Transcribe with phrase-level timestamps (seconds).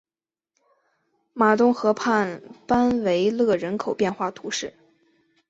[1.33, 4.73] 马东河畔班维勒人口变化图示